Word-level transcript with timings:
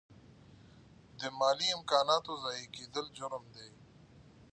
د 1.19 1.21
مالي 1.39 1.67
امکاناتو 1.77 2.31
ضایع 2.43 2.67
کیدل 2.75 3.05
جرم 3.17 3.43
دی. 3.55 3.69